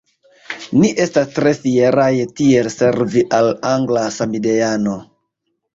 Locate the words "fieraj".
1.59-2.09